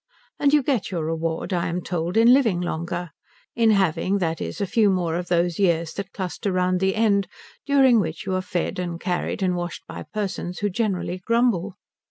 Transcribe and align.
And 0.39 0.51
you 0.51 0.63
get 0.63 0.89
your 0.89 1.05
reward, 1.05 1.53
I 1.53 1.67
am 1.67 1.83
told, 1.83 2.17
in 2.17 2.33
living 2.33 2.59
longer; 2.59 3.11
in 3.55 3.69
having, 3.69 4.17
that 4.17 4.41
is, 4.41 4.59
a 4.59 4.65
few 4.65 4.89
more 4.89 5.15
of 5.15 5.27
those 5.27 5.59
years 5.59 5.93
that 5.93 6.11
cluster 6.11 6.51
round 6.51 6.79
the 6.79 6.95
end, 6.95 7.27
during 7.67 7.99
which 7.99 8.25
you 8.25 8.33
are 8.33 8.41
fed 8.41 8.79
and 8.79 8.99
carried 8.99 9.43
and 9.43 9.55
washed 9.55 9.85
by 9.85 10.01
persons 10.11 10.57
who 10.57 10.71
generally 10.71 11.19
grumble. 11.23 11.75